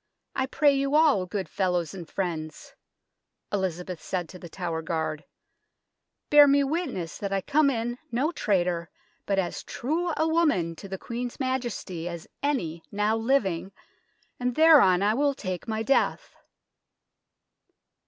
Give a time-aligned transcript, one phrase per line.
[0.36, 2.76] "I pray you all, good fellows and friends,"
[3.52, 5.24] Elizabeth said to The Tower guard,"
[6.30, 8.88] bear me witness that I come in no traitor,
[9.26, 13.72] but as true a woman to the Queen's Majesty as any now living,
[14.38, 16.36] and thereon I will take my death."